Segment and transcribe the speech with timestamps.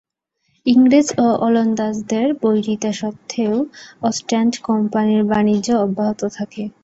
[0.65, 3.55] ইংরেজ ও ওলন্দাজদের বৈরিতা সত্ত্বেও
[4.01, 6.63] অস্টেন্ড কোম্পানির বাণিজ্য অব্যাহত থাকে।